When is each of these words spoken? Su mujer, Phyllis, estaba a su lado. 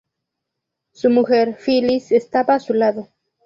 Su 0.93 1.11
mujer, 1.11 1.57
Phyllis, 1.63 2.11
estaba 2.11 2.55
a 2.55 2.59
su 2.59 2.73
lado. 2.73 3.09